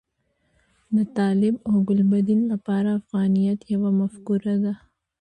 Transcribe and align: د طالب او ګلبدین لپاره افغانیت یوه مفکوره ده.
د 0.95 0.97
طالب 1.17 1.55
او 1.69 1.75
ګلبدین 1.89 2.41
لپاره 2.51 2.89
افغانیت 2.99 3.59
یوه 3.73 3.89
مفکوره 4.01 4.55
ده. 4.63 4.73